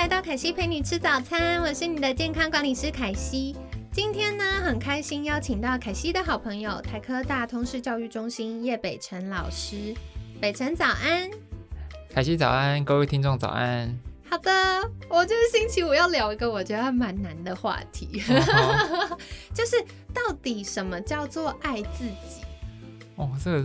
[0.00, 3.54] 来到凯西陪你吃早餐，我是你的健康管理师凯西。
[3.92, 9.94] 今天呢，很开心邀请到凯西的好朋友台科大通识教育中心叶北辰老师。
[10.40, 11.30] 北辰早安，
[12.14, 13.94] 凯西早安，各位听众早安。
[14.26, 14.50] 好的，
[15.10, 18.22] 我就是星期五要聊一个我觉得蛮难的话题，
[19.52, 19.78] 就是
[20.14, 22.40] 到底什么叫做爱自己？
[23.16, 23.58] 哦，这个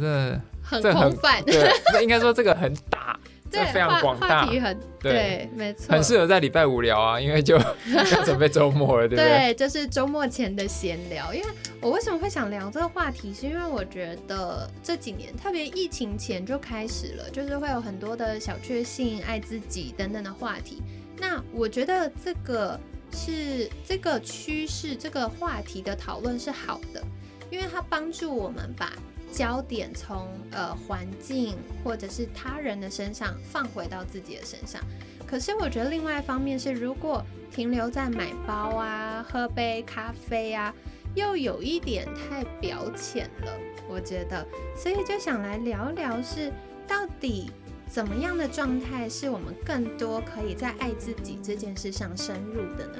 [0.69, 3.17] 真的很空泛，对，应该说这个很大。
[3.55, 7.55] 对，非常广大，话题很对，没错，很适合在礼拜五聊啊，因为就
[7.93, 9.25] 要准备周末了，对不对？
[9.25, 11.33] 对，就是周末前的闲聊。
[11.33, 11.47] 因为
[11.81, 20.81] 我为什么会想聊这个话题，是因为我觉得这几年，特别疫情前就开始了，就是会有很多的小确幸、爱自己等等的话题。
[21.17, 22.79] 那我觉得这个
[23.11, 27.01] 是这个趋势，这个话题的讨论是好的，
[27.49, 28.91] 因为它帮助我们把。
[29.35, 34.81] 焦点从呃环境或者是他人的身上放回到自己的身上，
[35.27, 40.73] 可是我觉得另外一方面是，如果停留在买包啊、喝杯咖啡啊，
[41.15, 43.51] 又有一点太表浅了。
[43.89, 46.49] 我觉得，所以就想来聊聊，是
[46.87, 47.51] 到底
[47.85, 52.99] 怎么样的状态是我们更多可以在爱自己这件事上深入的呢？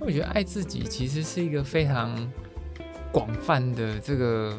[0.00, 2.16] 我觉得爱自己其实是一个非常
[3.12, 4.58] 广泛的这个。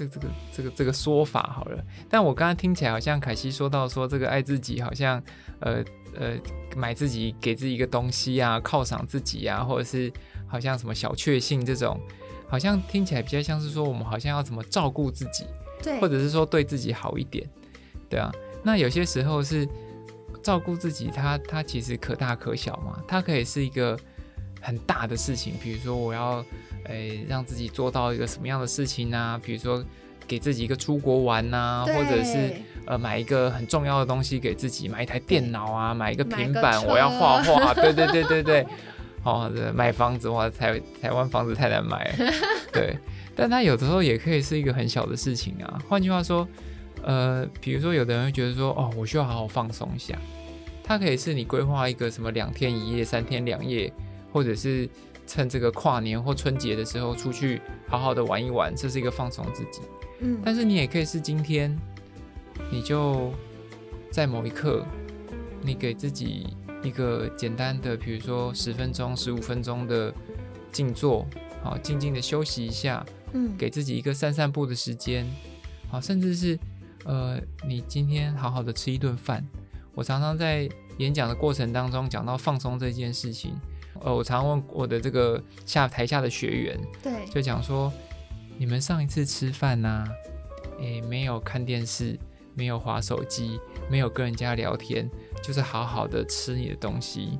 [0.00, 5.22] 这这个这个这个说法好了，但我刚刚听起来好像凯西说到说这个爱自己，好像
[5.60, 5.84] 呃
[6.16, 6.36] 呃
[6.74, 10.10] 买自己给自己一个东西啊，犒赏自己啊，或者是
[10.46, 12.00] 好像什么小确幸这种，
[12.48, 15.44] 好像听起来比较像是说我们好像要怎么照顾自己，
[15.82, 17.46] 对，或者是说对自己好一点，
[18.08, 18.32] 对啊。
[18.62, 19.68] 那有些时候是
[20.42, 23.98] 照顾自己，它它其实可大可小嘛，它可以是一个
[24.62, 26.42] 很大的事情，比如说我要。
[26.90, 29.40] 诶，让自己做到一个什么样的事情呢？
[29.44, 29.82] 比如说，
[30.26, 32.52] 给自己一个出国玩呐，或者是
[32.84, 37.72] 呃买一个很重要的东西给自己，买一台电脑啊，买一个平板，我要画画。
[37.80, 38.66] 对对对对对，
[39.22, 42.12] 哦，买房子哇，台台湾房子太难买。
[42.72, 42.96] 对，
[43.36, 45.80] 但它有的时候也可以是一个很小的事情啊。
[45.88, 46.46] 换句话说，
[47.02, 50.18] 呃，比如说有的人会觉得说，哦，我需要好好放松一下。
[50.82, 53.92] 它可以是你规划一个什么两天一夜、三天两夜，
[54.32, 54.88] 或者是。
[55.30, 59.80] 趁这个跨年或春节的时候出去好好的玩一玩，这是一个放松自己。
[60.18, 61.78] 嗯，但是你也可以是今天，
[62.68, 63.32] 你就
[64.10, 64.84] 在某一刻，
[65.62, 66.48] 你给自己
[66.82, 70.12] 一个简单的，比如说十分钟、十五分钟的
[70.72, 71.24] 静坐，
[71.62, 73.06] 好，静静的休息一下。
[73.32, 75.24] 嗯，给自己一个散散步的时间，
[75.88, 76.58] 好，甚至是
[77.04, 79.46] 呃，你今天好好的吃一顿饭。
[79.94, 83.52] 我常常在演讲的过程当中讲到放松这件事情。
[84.00, 87.92] 呃，我常问我的这个下台下的学员，对，就讲说，
[88.58, 90.06] 你们上一次吃饭呢，
[90.80, 92.18] 诶，没有看电视，
[92.54, 95.08] 没有划手机，没有跟人家聊天，
[95.42, 97.38] 就是好好的吃你的东西，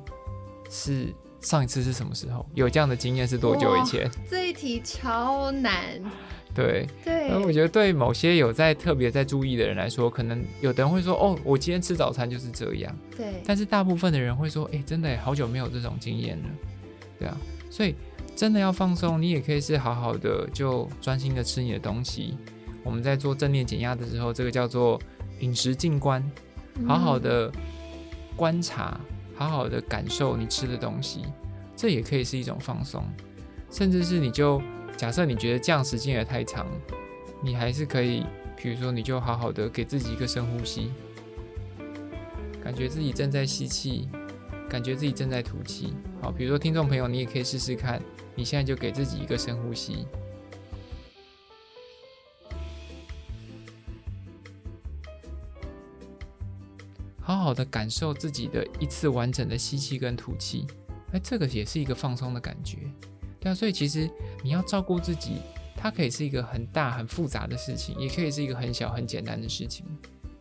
[0.69, 2.45] 是上一次是什么时候？
[2.53, 4.09] 有这样的经验是多久以前？
[4.29, 6.01] 这一题超难。
[6.53, 12.93] 对对，然后我觉得对某些有在特别在注意的人来说，可能有的人会说，哦，我今天吃早餐就是这样。
[13.15, 16.49] 对，但是大部分的人会说，哎，真的好久没有这种经验了，
[17.17, 17.37] 对啊，
[17.69, 17.95] 所以
[18.35, 22.37] 真的要放松，你也可以是好好的就专心的吃你的东西。
[22.83, 24.99] 我们在做正念减压的时候，这个叫做
[25.39, 26.21] 饮食静观，
[26.85, 27.49] 好好的
[28.35, 28.99] 观察，
[29.35, 31.21] 好好的感受你吃的东西，
[31.77, 33.01] 这也可以是一种放松，
[33.69, 34.61] 甚至是你就。
[35.01, 36.67] 假设你觉得这样时间也太长，
[37.41, 38.23] 你还是可以，
[38.55, 40.91] 比如说，你就好好的给自己一个深呼吸，
[42.63, 44.07] 感觉自己正在吸气，
[44.69, 45.95] 感觉自己正在吐气。
[46.21, 47.99] 好，比如说听众朋友，你也可以试试看，
[48.35, 50.05] 你现在就给自己一个深呼吸，
[57.19, 60.67] 好好的感受自己的一次完整的吸气跟吐气。
[61.11, 62.77] 哎，这个也是一个放松的感觉。
[63.41, 64.09] 对啊，所以其实
[64.43, 65.41] 你要照顾自己，
[65.75, 69.83] 它可以是一个很大很复杂的事情，也可以是一个很小很简单的事情。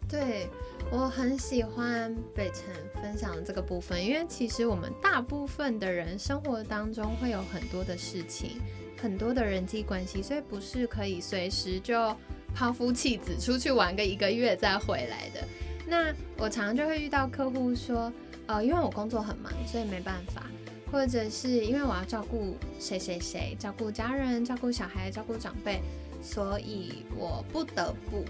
[0.07, 0.49] 对
[0.93, 2.65] 我很喜欢北辰
[3.03, 8.61] 分享的这个部分，因为其实我们大部分的人生活当中会有很多的事情，
[9.01, 12.15] 很多的人际关系，所以不是可以随时就
[12.55, 15.43] 抛夫弃子出去玩个一个月再回来的。
[15.87, 18.13] 那我常常就会遇到客户说。
[18.47, 20.45] 呃，因为我工作很忙，所以没办法，
[20.91, 25.81] 或者是因为我要照顾谁谁谁，照顾家人，照顾小孩，照顾长辈，
[26.23, 28.25] 所以我不得不。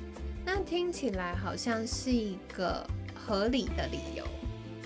[0.45, 4.25] 那听起来好像是一个合理的理由，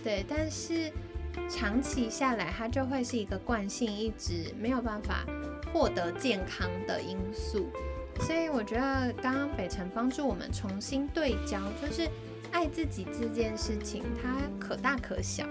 [0.02, 0.92] 对，但是
[1.48, 5.24] 长期下来，它就会是一个惯性，一直没有办法
[5.72, 7.68] 获得健康的因素。
[8.20, 12.08] 所以我觉得刚刚北辰帮助我们重新对焦，就是
[12.52, 15.44] 爱自己这件事情，它可大可小，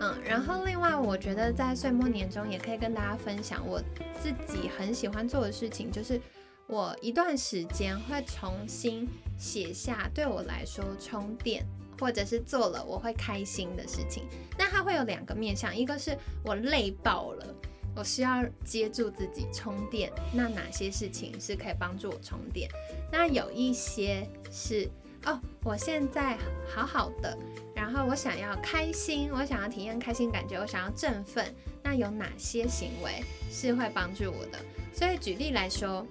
[0.00, 0.16] 嗯。
[0.24, 3.80] 然后另外，我觉得在岁末年终也可以跟大家分享我
[4.20, 6.20] 自己很喜欢做的事情，就是
[6.66, 9.08] 我一段时间会重新
[9.38, 11.64] 写下对我来说充电，
[12.00, 14.24] 或者是做了我会开心的事情。
[14.58, 17.54] 那它会有两个面向，一个是我累爆了。
[17.98, 22.68] 我需要接住自己充电，那哪些事情是可以帮助我充电？
[23.10, 24.86] 那有一些是
[25.26, 26.38] 哦，我现在
[26.74, 27.36] 好好的，
[27.74, 31.54] 然后我想要开心，我想要体验开心感觉，我想要振奋。
[31.82, 34.58] 那有哪些行为是会帮助我的？
[34.94, 36.06] 所以举例来说，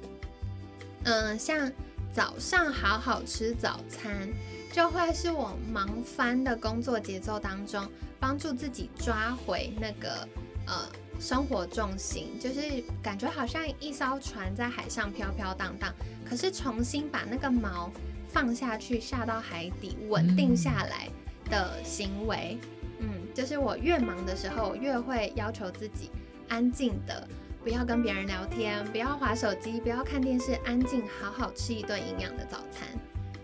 [1.06, 1.72] 嗯，像
[2.14, 4.30] 早上好好吃早餐，
[4.72, 7.90] 就会是我忙翻的工作节奏当中，
[8.20, 10.28] 帮助自己抓回那个
[10.68, 10.88] 呃。
[11.18, 15.94] 生活重心就是感觉好像一艘船在海上飘飘荡荡，
[16.30, 17.90] 可是重新把那个锚
[18.36, 21.08] 放下去，下到海底稳定下来
[21.50, 22.58] 的行为，
[23.00, 26.12] 嗯，就是我越忙的时候，越会要求自己
[26.50, 27.26] 安静的，
[27.64, 32.86] 不要跟别人聊天，不要划手机，不要看电视，安静好好吃一顿营养的早餐。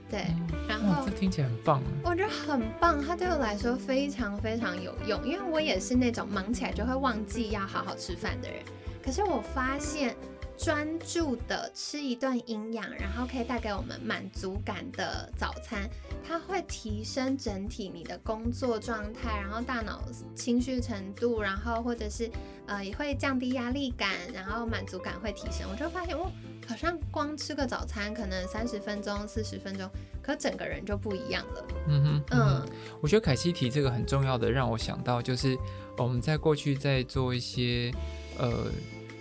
[0.10, 0.26] 对，
[0.68, 8.60] 然后这听起来很棒，我觉得很棒，它对我来说非常非常有用，因为我也是那种忙起来就会忘记要好好吃饭的人。
[9.02, 10.14] 可是我发现，
[10.63, 15.90] 专注的吃一顿营养，然后可以带给我们满足感的早餐，
[16.24, 20.04] 它会提升整体你的工作状态，然后大脑
[20.36, 22.30] 情绪程度，然后或者是
[22.68, 25.68] 呃也会降低压力感，然后满足感会提升。
[25.72, 26.31] 我就发现，哦。
[26.68, 29.90] 好像光吃个早餐，可能三十分钟、四十分钟，
[30.22, 31.66] 可整个人就不一样了。
[31.88, 32.69] 嗯哼，嗯，
[33.02, 35.58] 我觉得凯西提这个很重要的，让我想到就是
[35.98, 37.92] 我们在过去在做一些，
[38.38, 38.68] 呃，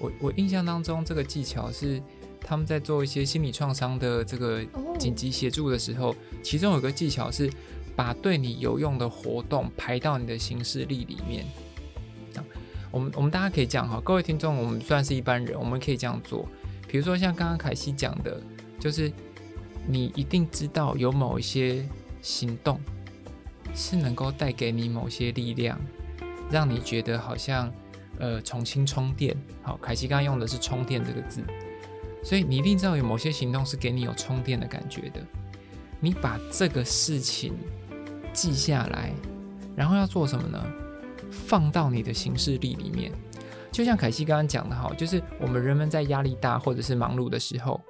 [0.01, 2.03] 我我印象当中这个技巧是
[2.41, 4.61] 他们在做一些心理创伤的这个
[4.99, 7.49] 紧急协助的时候，其中有个技巧是
[7.95, 11.45] 把对你有用的活动排到你的行事历里面。
[12.91, 16.49] 我们我们大家可以讲哈，各位听众，我们虽然是一般人，我们可以这样做。
[16.89, 18.43] 比如说像刚刚凯西讲的，
[18.81, 19.13] 就是
[19.87, 21.89] 你一定知道有某一些
[22.21, 22.81] 行动
[23.77, 25.79] 是能够带给你某些力量，
[26.51, 27.73] 让你觉得好像
[28.21, 29.37] 呃重新充电。
[29.63, 31.43] 好，凯西刚刚用的是“充电”这个字，
[32.23, 35.21] 所以你一定知道有某些行动是给你有充电的感觉的。
[35.99, 37.55] 你把这个事情
[38.33, 39.13] 记下来，
[39.75, 40.65] 然后要做什么呢？
[41.31, 43.11] 放到你的行事历里面。
[43.71, 47.81] 就像凯西刚刚讲的哈，就是我们人们在压力大或者是忙碌的时候，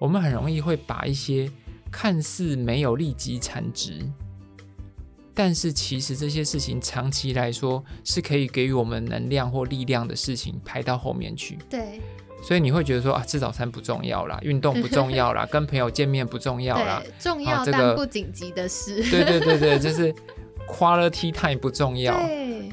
[0.00, 1.50] 我们很容易会把一些
[1.92, 4.04] 看似没有立即产值，
[5.38, 11.56] 但是其实这些事情长期来说是可以给予我们能量或力量的事情排到后面去。
[11.70, 12.00] 对，
[12.42, 19.00] 所以你会觉得说啊，吃早餐不重要啦， 运动不重要啦，跟朋友见面不重要啦，重要但不紧急的事。
[19.08, 20.12] 对对对对，就是
[20.68, 22.18] quality time 不重要。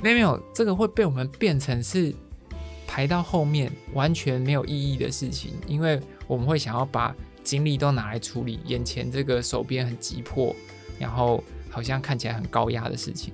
[0.01, 2.11] 没有没有，这个会被我们变成是。
[2.87, 7.13] 排到后面完全没有意义的事情，因为我们会想要把
[7.43, 10.55] 精力都拿来处理眼前这个手边很急迫，
[10.97, 11.43] 然后
[11.75, 13.33] 好像看起来很高压的事情。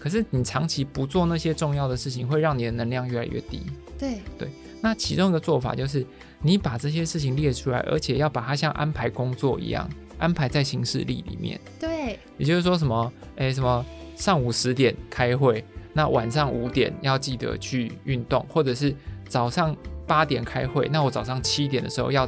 [0.00, 3.60] 可是你长期不做那些重要的事情，会让你的能量越来越低。
[3.98, 4.48] 对对，
[4.80, 6.04] 那其中一个做法就是
[6.40, 11.60] 你把这些事情列出来，而且要把它像安排工作一样安排在行事历里面。
[11.78, 13.12] 对，也就是说什么？
[13.36, 13.84] 诶，什么
[14.16, 15.62] 上午十点开会。
[15.92, 18.96] 那晚上五点要记得去运动，或者是
[19.28, 22.26] 早上八点开会，那我早上七点的时候要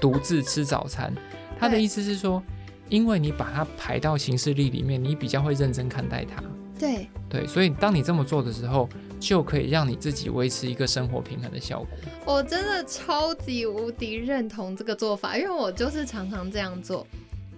[0.00, 1.12] 独自吃早餐。
[1.58, 2.40] 他的意思是说，
[2.90, 6.42] 因为你把它排到行事历里面，你比较会认真看待它。
[6.78, 11.88] 对对，所以当你这么做的时候，就可以让你自己维持一个生活平衡的效果。
[12.24, 17.06] 我真的超级无敌认同这个做法，因为我就是常常这样做。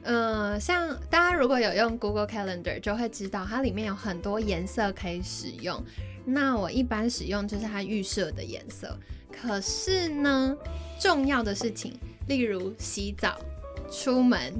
[0.03, 5.81] 嗯，像大家如果有用 Google Calendar，就会知道它里面有很多颜色可以使用。
[6.25, 8.99] 那我一般使用就是它预设的颜色。
[9.31, 10.57] 可是呢，
[11.01, 11.97] 重要的事情，
[12.27, 13.39] 例如洗澡、
[13.89, 14.53] 出门、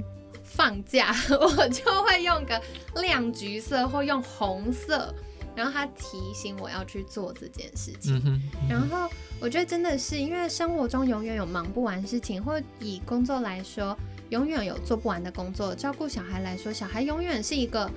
[0.55, 2.61] 放假， 我就会用个
[3.01, 5.13] 亮橘色或用红色，
[5.55, 8.41] 然后它提醒我要去做这件事情。
[8.69, 13.97] 然后我觉得真的是因为生活中永远有忙不完事情，或以工作来说。
[14.29, 15.75] 永远有做不完的工作。
[15.75, 17.87] 照顾小孩来说，小孩永远是一个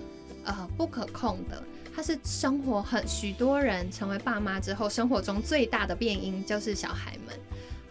[0.44, 1.62] 呃不可控的，
[1.94, 7.34] 它是生活很许多人成为爸妈之后，生活中最大的变因就是小孩们。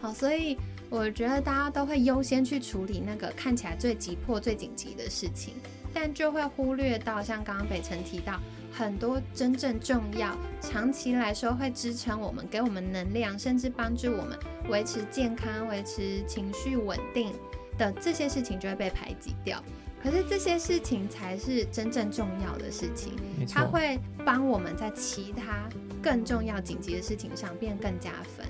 [0.00, 0.56] 好，所以
[0.88, 5.54] 我觉得大家都会优先去处理那个看起来最急迫、最紧急的事情，
[5.92, 8.40] 但就会忽略到像刚刚北辰提到
[8.72, 14.38] 很多真正重要、长期来说会支撑我们、给我们能量，甚至帮助我们
[14.68, 17.32] 维持健康、维持情绪稳定
[17.76, 19.62] 的这些事情就会被排挤掉。
[20.02, 23.14] 可是这些事情才是真正重要的事情，
[23.52, 25.68] 它会帮我们在其他
[26.00, 28.46] 更重要、紧急的事情上变更加分。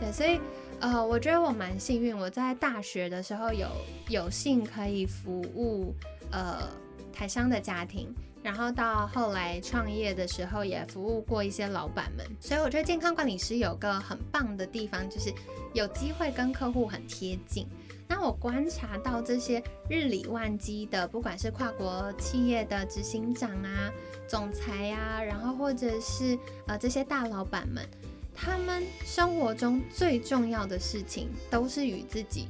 [0.00, 0.40] 对，所以
[0.80, 3.66] 呃，我觉得我蛮幸运，我在大学的时候有
[4.08, 5.92] 有幸可以服务
[6.30, 6.68] 呃
[7.12, 15.34] 台商的家庭，然后到后来创业的时候也服务过一些老板们，所以我觉得健康管理师有个很棒的地方，就是
[15.74, 17.66] 有机会跟客户很贴近。
[18.06, 23.90] 那我观察到这些日理万机的，不管是跨国企业的执行长啊、
[24.28, 27.84] 总裁呀，然后或者是呃这些大老板们。
[28.40, 32.46] 他们生活中最重要的事情都是与自己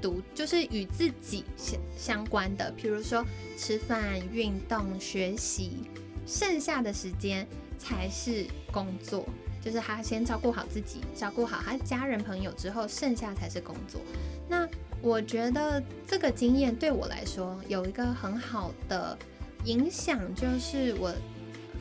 [0.00, 3.24] 独，就是与自己相相关的，比如说
[3.56, 5.88] 吃饭、运动、学习，
[6.26, 7.46] 剩下的时间
[7.78, 9.26] 才是工作。
[9.62, 14.00] 就是他先照顾好自己，照顾好他家人朋友之后，剩下才是工作。
[14.46, 14.68] 那
[15.00, 19.18] 我觉得这个经验对我来说有一个很好的
[19.64, 21.14] 影响，就是我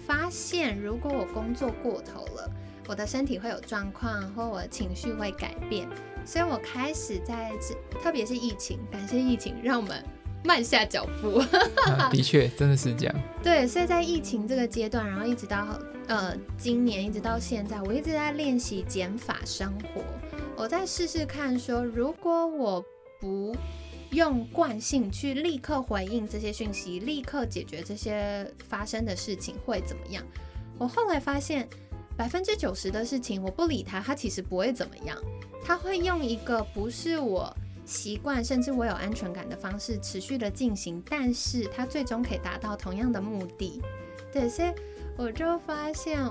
[0.05, 2.49] 发现如果我工作过头了。
[2.89, 5.87] 我的身体会有状况，或我的情绪会改变，
[6.25, 10.03] 所以我开始在这，特别是疫情，感谢疫情，让我们
[10.43, 11.39] 慢下脚步。
[12.09, 13.15] 的确，真的是这样。
[13.43, 20.01] 对，所以在疫情这个阶段，然后一直到呃今年，一直到现在，我一直在练习减法生活。
[20.57, 22.83] 我再试试看，说如果我
[23.21, 23.55] 不
[24.09, 30.23] 用惯性去立刻回应这些讯息，立刻解决这些发生的事情，会怎么样？
[30.79, 31.69] 我后来发现。
[32.19, 35.17] 百分之九十的事情，我不理他，他其实不会怎么样。
[35.63, 43.81] 他会用一个不是我习惯，甚至我有安全感的方式持续的进行，但是他最终可以达到同样的目的。
[44.33, 44.69] 对，所以
[45.15, 46.21] 我就发现，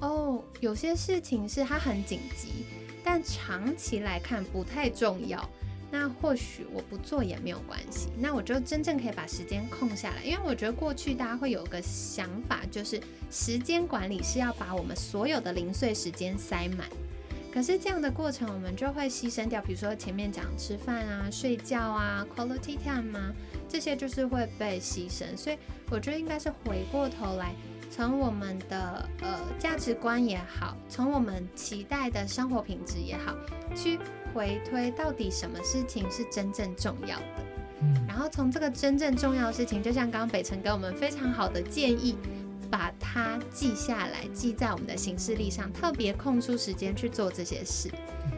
[0.00, 2.64] 哦，有些事情是它很紧急，
[3.04, 5.46] 但长期来看不太重要。
[5.96, 10.24] 那或许我不做也没有关系，那我就真正可以把时间空下来。
[10.24, 16.88] 因为我觉得过去大家会有个想法，就是时间管理是要把我们所有的零碎时间塞满。
[17.52, 23.32] 可是这样的过程，我们就会牺牲掉，比如说前面讲吃饭啊、睡觉啊、quality time 啊，
[23.68, 25.36] 这些就是会被牺牲。
[25.36, 25.56] 所以
[25.92, 27.54] 我觉得应该是回过头来，
[27.88, 33.32] 从我们的呃价值观也好，从我们期待的生活品质也好，
[33.76, 33.96] 去。
[34.34, 37.44] 回推到底什么事情是真正重要的，
[37.80, 42.16] 嗯，然后从这个真正重要的事情，就像刚刚北辰给我们非常好的建议，
[42.70, 47.88] 把它记下来，记在我们的行事历上，特别空出时间去做这些事。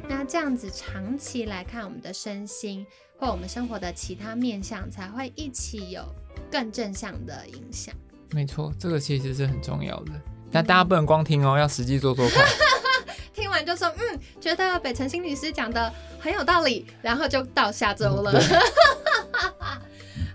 [0.09, 2.87] 那这样子长期来看，我们的身心
[3.19, 6.05] 或我们生活的其他面向才会一起有
[6.51, 7.95] 更正向的影响。
[8.33, 10.13] 没错，这个其实是很重要的，
[10.53, 12.45] 但大家不能光听哦，要实际做做看。
[13.33, 18.33] 听完就说嗯， 觉得北辰心理师讲的很有道理，然后就到下周了。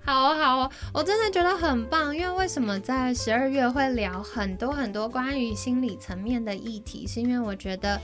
[0.04, 2.14] 好哦，好哦，我真的觉得很棒。
[2.16, 7.06] 因为为什么在十二月会聊很多很多关于心理层面的议题？
[7.08, 8.02] 是因为我觉得，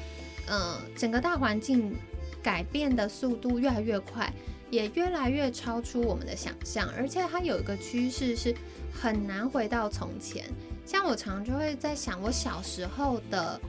[0.47, 1.93] 嗯，整个大环境
[2.41, 4.31] 改变的速度越来越快，
[4.69, 8.55] 也越来越超出我们的想象，而且它有一个趋势是
[8.93, 10.45] 很难回到从前。
[10.85, 13.59] 像我常就会在想，我小时候的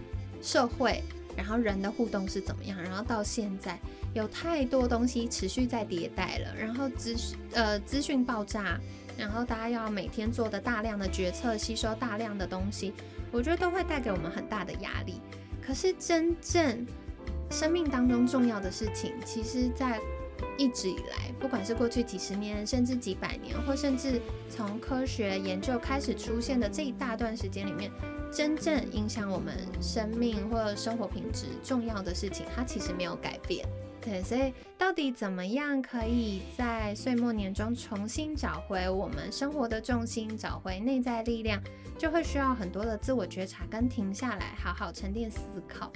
[0.43, 1.03] 社会。
[1.39, 2.83] 然后人的互动是怎么样？
[2.83, 3.79] 然后到现在
[4.13, 7.15] 有太多东西持续在迭代了，然后资
[7.53, 8.77] 呃资讯爆炸，
[9.17, 12.93] 然后大家要每天做的大量的决策，吸收大量的东西，
[13.31, 15.21] 我觉得都会带给我们很大的压力。
[15.63, 16.85] 可是真正
[17.53, 20.01] 生命当中重要的事情，其实在
[20.57, 27.93] 一直以来，不管是过去几十年，甚至几百年，或甚至从科学研究开始出现的这一大段时间里面。
[28.31, 33.67] 真正影响我们生命或者生活品质重要的事情，它其实没有改变。
[34.01, 41.61] 对，所以到底怎么样可以在岁末年中重新找回我们生活的重心，找回内在力量，
[41.99, 45.91] 就会需要很多的自我觉察跟停下来，好好沉淀思考。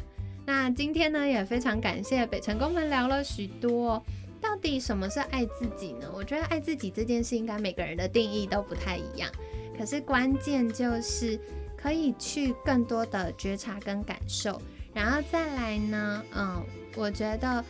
[0.45, 4.03] 那今天呢，也非常感谢北辰公们聊了许多，
[4.41, 6.11] 到底什么是爱自己呢？
[6.13, 9.31] 我觉得爱自己这件事，应该每个人的定义都不太一样。
[9.79, 11.39] 可是关键就是。
[11.83, 14.61] 可以去更多的觉察跟感受，
[14.95, 17.65] 然后再来呢，嗯，我觉得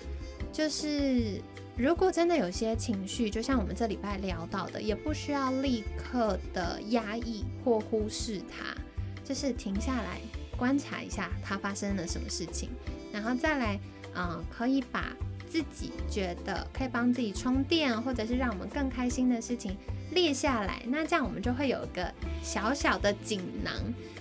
[0.52, 1.40] 就是
[1.76, 8.76] 如果真的有些情绪，就像我们这礼拜聊到的，也不需要立刻的压抑或忽视它，
[9.24, 10.20] 就是停下来
[10.58, 12.68] 观察一下它发生了什么事情，
[13.10, 13.80] 然后再来，
[14.14, 15.16] 嗯，可以把
[15.48, 19.76] 自己觉得可以帮自己充电，或者是让我们更开心的事情
[20.12, 20.82] 列下来。
[20.86, 23.74] 那这样我们就会有一个小小的锦囊，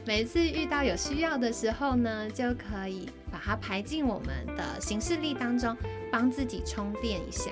[0.06, 5.76] 每次遇到有需要的时候呢，就可以把它排进我们的行事历当中，
[6.12, 7.52] 帮自己充电一下。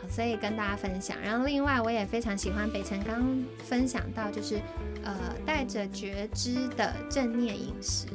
[0.00, 4.60] 好所以跟大家分享，然后另外我也非常喜欢北辰刚分享到，就是
[5.02, 5.14] 呃
[5.44, 8.06] 带着觉知的正念饮食，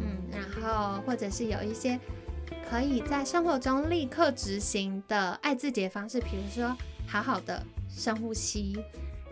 [0.00, 1.98] 嗯，然后或者是有一些
[2.70, 8.76] 可以在生活中立刻执行的爱自己的方式，比如说好好的深呼吸。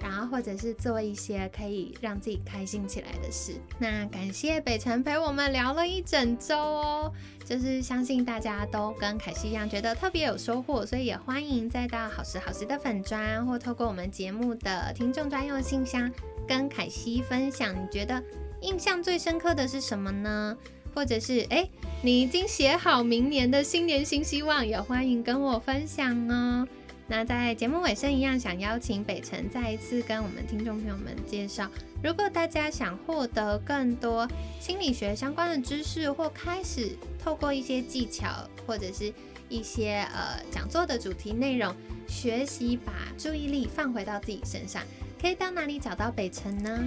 [0.03, 3.53] 然后或者是做一些可以让自己开心起来的事。
[3.79, 7.13] 那感谢北辰陪我们聊了一整周哦，
[7.45, 16.11] 就是相信大家都跟凯西一样觉得特别有收获，所以也欢迎再到好时好时的粉砖，或透过我们节目的听众专用信箱
[16.47, 18.23] 跟凯西分享，你觉得
[18.61, 20.57] 印象最深刻的是什么呢？
[20.95, 21.67] 或者是哎，
[22.03, 26.69] 你已经写好明年的新年新希望，也欢迎跟我分享哦。
[27.13, 31.69] 那在节目尾声一样，想邀请北辰再一次跟我们听众朋友们介绍，
[32.03, 34.27] 如果大家想获得更多
[34.59, 39.13] 心理学相关的知识，或开始透过一些技巧或者是
[39.51, 41.71] 一些呃讲座的主题内容，
[42.09, 44.83] 学习把注意力放回到自己身上，
[45.21, 46.83] 可以到哪里找到北辰呢？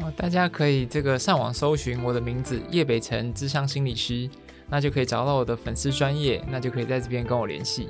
[0.00, 4.28] 哦，大家可以这个上网搜寻我的名字叶北辰，智商心理师，
[4.68, 7.88] 那就可以找到我的粉丝专业，那就可以在这边跟我联系。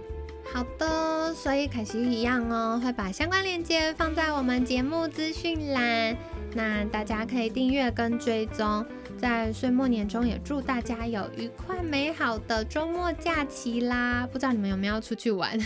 [0.52, 6.16] 好的，所以凯西一样哦，会把相关链接放在我们节目资讯栏，
[6.54, 8.84] 那大家可以订阅跟追踪。
[9.18, 14.26] 在岁末年中，也祝大家有愉快美好的周末假期啦！
[14.30, 15.58] 不知道你们有没有出去玩？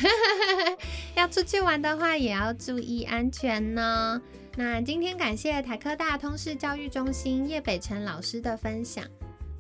[1.15, 4.21] 要出去玩的话，也要注意安全呢。
[4.56, 9.04] 那今天感谢台科大通识教育中心叶北辰老师的分享。